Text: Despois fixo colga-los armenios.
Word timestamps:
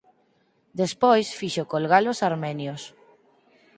Despois 0.81 1.27
fixo 1.39 1.63
colga-los 1.73 2.19
armenios. 2.29 2.81